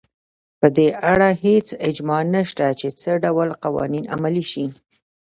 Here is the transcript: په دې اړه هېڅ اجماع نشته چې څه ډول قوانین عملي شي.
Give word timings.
په 0.59 0.67
دې 0.77 0.87
اړه 1.11 1.29
هېڅ 1.43 1.67
اجماع 1.87 2.21
نشته 2.35 2.65
چې 2.79 2.87
څه 3.01 3.11
ډول 3.23 3.49
قوانین 3.63 4.03
عملي 4.15 4.45
شي. 4.51 4.65